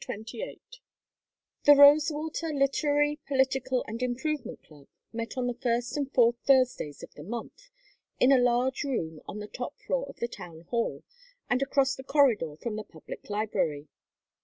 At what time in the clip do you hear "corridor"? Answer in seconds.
12.03-12.55